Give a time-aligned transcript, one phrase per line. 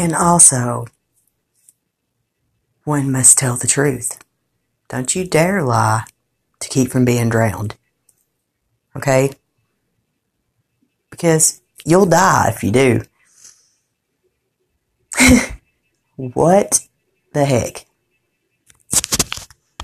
[0.00, 0.86] And also,
[2.84, 4.18] one must tell the truth.
[4.88, 6.04] Don't you dare lie
[6.60, 7.76] to keep from being drowned.
[8.96, 9.32] Okay?
[11.10, 13.02] Because you'll die if you do.
[16.16, 16.80] what
[17.34, 17.84] the heck?